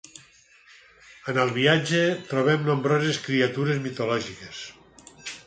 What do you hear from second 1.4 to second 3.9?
el viatge troben nombroses criatures